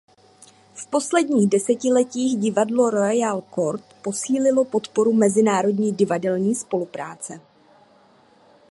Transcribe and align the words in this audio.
V 0.73 0.87
posledních 0.87 1.49
desetiletích 1.49 2.39
Divadlo 2.39 2.89
Royal 2.89 3.41
Court 3.55 3.83
posílilo 4.01 4.65
podporu 4.65 5.13
mezinárodní 5.13 5.91
divadelní 5.91 6.55
spolupráce. 6.55 7.41